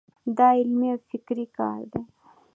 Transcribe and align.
دا 0.37 0.47
علمي 0.59 0.87
او 0.93 0.99
فکري 1.11 1.45
کار 1.57 1.81
دی. 1.91 2.01